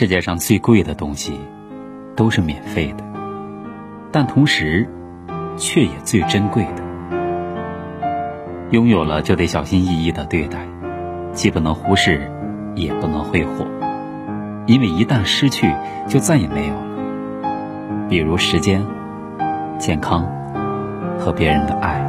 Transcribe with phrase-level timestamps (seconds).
[0.00, 1.38] 世界上最贵的东西，
[2.16, 3.04] 都是免费的，
[4.10, 4.88] 但同时，
[5.58, 6.82] 却也最珍贵的。
[8.70, 10.66] 拥有了就得小心翼翼的对待，
[11.34, 12.32] 既不能忽视，
[12.74, 13.66] 也不能挥霍，
[14.66, 15.70] 因为一旦失去，
[16.08, 18.08] 就再也没有了。
[18.08, 18.82] 比如时间、
[19.78, 20.26] 健康
[21.18, 22.00] 和别人的爱。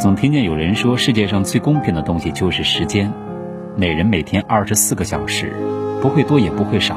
[0.00, 3.12] 总听见有人说，世界上最公平的东西就是时间，
[3.80, 5.52] 每人每天二十四个小时。
[6.02, 6.96] 不会多也不会少，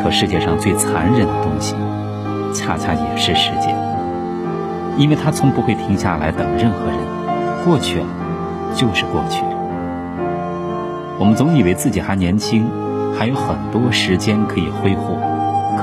[0.00, 1.74] 可世界上最残忍的东西，
[2.54, 3.74] 恰恰也是时间，
[4.96, 6.98] 因为它从不会停下来等任何人。
[7.64, 8.06] 过去了，
[8.72, 9.50] 就是过去了。
[11.18, 12.64] 我们总以为自己还年轻，
[13.18, 15.18] 还有很多时间可以挥霍，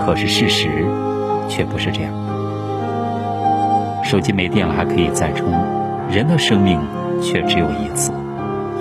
[0.06, 0.70] 可是事实
[1.50, 2.14] 却不是这样。
[4.06, 5.52] 手机没电了还可以再充，
[6.10, 6.80] 人的生命
[7.22, 8.14] 却只有一次，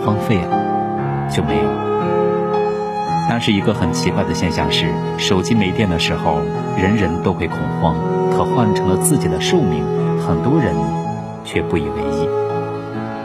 [0.04, 3.26] 荒废了就没有了。
[3.28, 6.40] 但是一个很奇怪的现象是，手机没电的时候，
[6.76, 7.94] 人人都会恐慌；
[8.36, 9.82] 可换成了自己的寿命，
[10.18, 10.74] 很多人
[11.44, 12.28] 却不以为意。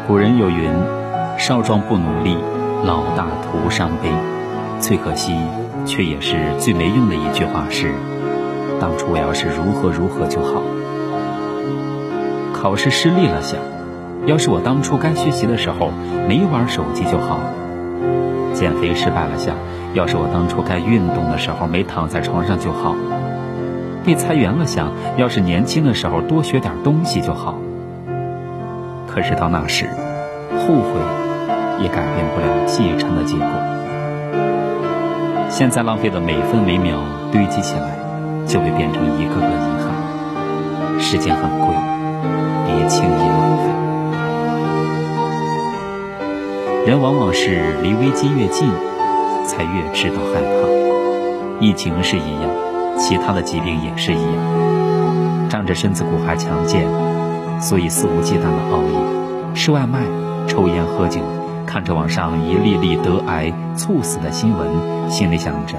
[0.08, 0.72] 古人有云
[1.38, 2.38] ：“少壮不努力，
[2.86, 4.09] 老大徒伤悲。”
[4.80, 5.36] 最可惜，
[5.86, 7.91] 却也是最没用的一句话是
[8.80, 10.62] ：“当初我要是如何如何就好。”
[12.53, 13.59] 考试失利了，想：
[14.28, 15.89] 要是我当初该学习的时候
[16.28, 17.39] 没玩手机就好。
[18.53, 19.56] 减肥失败了，想。
[19.94, 22.94] 要是我当初该运动的时候没躺在床上就好；
[24.06, 27.56] 被裁员了，想要是年轻的时候多学点东西就好。
[29.08, 29.89] 可是到那时，
[30.59, 31.00] 后悔
[31.81, 33.47] 也改变不了继承的结果。
[35.50, 37.00] 现在浪费的每分每秒
[37.31, 37.97] 堆积起来，
[38.45, 41.00] 就会变成一个个遗憾。
[41.00, 41.73] 时间很贵，
[42.67, 43.86] 别轻易浪费。
[46.88, 48.66] 人往往是离危机越近。
[49.45, 52.49] 才越知道害怕，疫情是一样，
[52.97, 55.50] 其他的疾病也是一样。
[55.50, 56.85] 仗着身子骨还强健，
[57.59, 60.00] 所以肆无忌惮的熬夜、吃外卖、
[60.47, 61.19] 抽烟喝酒，
[61.66, 65.75] 看着网上一粒粒得癌猝死的新闻，心里想着，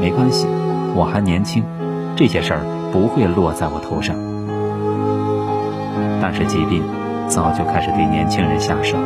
[0.00, 0.46] 没关系，
[0.94, 1.62] 我还年轻，
[2.16, 2.60] 这些事儿
[2.92, 4.16] 不会落在我头上。
[6.22, 6.82] 但是疾病
[7.26, 8.96] 早就开始对年轻人下手。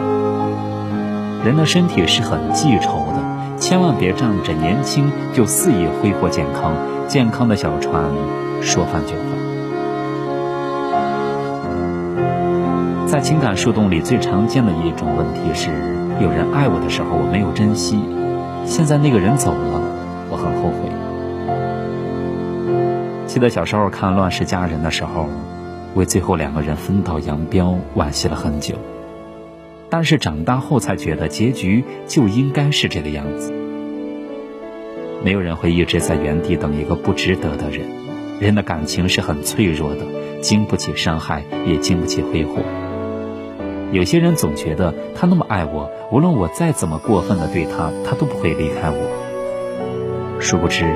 [1.45, 3.33] 人的身体是很记仇的。
[3.59, 6.75] 千万别仗着年轻就肆意挥霍健康，
[7.07, 8.05] 健康的小船
[8.61, 9.23] 说翻就翻。
[13.07, 15.71] 在情感树洞里，最常见的一种问题是：
[16.21, 17.99] 有人爱我的时候，我没有珍惜；
[18.65, 19.81] 现在那个人走了，
[20.31, 20.91] 我很后悔。
[23.27, 25.29] 记得小时候看《乱世佳人》的时候，
[25.95, 28.75] 为最后两个人分道扬镳惋惜了很久。
[29.93, 33.53] 但是长大后才觉得结局就应该是这个样子。
[35.23, 37.83] 没有人会一直在原地等一个不值得的人。
[38.41, 40.07] 人的感情是很脆弱的，
[40.41, 42.63] 经不起伤害，也经不起挥霍。
[43.93, 50.41] 有些人总觉得他那么爱我，无论我再怎么过分的对他，他都不会离开我。
[50.41, 50.87] 殊不知，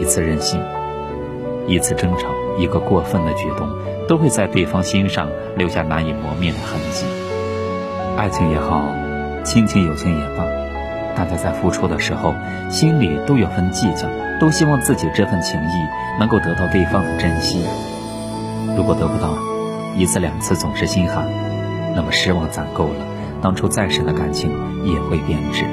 [0.00, 0.62] 一次任性，
[1.66, 3.68] 一次争吵，一个过分的举动，
[4.06, 7.04] 都会在对方心上留下难以磨灭的痕迹。
[8.16, 8.82] 爱情也好，
[9.44, 10.44] 亲情友情也罢，
[11.14, 12.34] 大家在付出的时候，
[12.70, 14.08] 心里都有份计较，
[14.40, 17.62] 都希望自己这份情谊能够得到对方的珍惜。
[18.74, 19.36] 如果得不到，
[19.94, 21.26] 一次两次总是心寒，
[21.94, 23.04] 那么失望攒够了，
[23.42, 24.50] 当初再深的感情
[24.82, 25.64] 也会变质。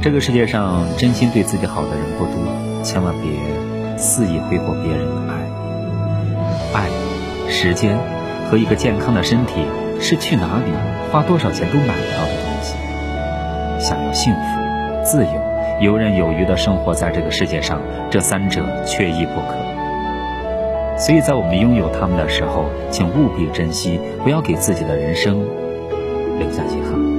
[0.00, 3.30] 这个世界上真心对自己好的人不多，千万别
[3.98, 5.32] 肆意挥霍别人的
[6.72, 6.80] 爱。
[6.80, 6.88] 爱、
[7.50, 7.98] 时间
[8.50, 9.66] 和一个健康的身体。
[10.00, 10.72] 是去哪里
[11.10, 12.76] 花多少钱都买不到的东西。
[13.78, 14.40] 想要幸福、
[15.04, 15.32] 自由、
[15.80, 17.80] 游刃有余的生活在这个世界上，
[18.10, 19.56] 这三者缺一不可。
[20.98, 25.40] 所以在我们拥有它们的时候，请务必珍惜，不要给自己的人生
[26.38, 27.15] 留下遗憾。